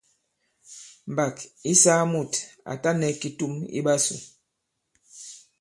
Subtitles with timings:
[1.11, 1.35] Mbàk
[1.69, 2.31] ǐ saa mùt
[2.71, 4.15] à ta nɛ kitum i ɓasū.